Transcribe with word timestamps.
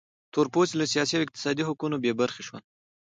تور 0.33 0.45
پوستي 0.53 0.75
له 0.77 0.85
سیاسي 0.93 1.13
او 1.15 1.25
اقتصادي 1.25 1.63
حقونو 1.69 1.95
بې 2.03 2.11
برخې 2.21 2.41
شول. 2.47 2.61